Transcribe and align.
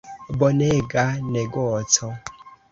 Bonega 0.39 1.05
negoco. 1.35 2.05